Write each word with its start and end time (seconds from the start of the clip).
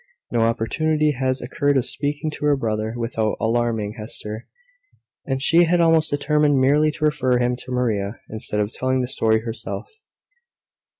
No 0.31 0.39
opportunity 0.39 1.11
had 1.11 1.39
occurred 1.43 1.77
of 1.77 1.85
speaking 1.85 2.31
to 2.31 2.45
her 2.45 2.55
brother 2.55 2.95
without 2.97 3.37
alarming 3.39 3.97
Hester; 3.99 4.47
and 5.27 5.39
she 5.39 5.65
had 5.65 5.79
almost 5.79 6.09
determined 6.09 6.59
merely 6.59 6.89
to 6.89 7.05
refer 7.05 7.37
him 7.37 7.55
to 7.57 7.71
Maria, 7.71 8.19
instead 8.27 8.59
of 8.61 8.71
telling 8.71 9.01
the 9.01 9.07
story 9.07 9.41
herself. 9.41 9.91